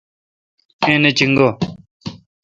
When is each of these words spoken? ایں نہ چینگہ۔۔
ایں 0.85 0.99
نہ 1.01 1.09
چینگہ۔۔ 1.17 1.47